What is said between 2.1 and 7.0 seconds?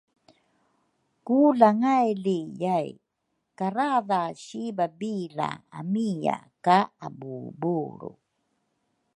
li yai karadha si babila amia ka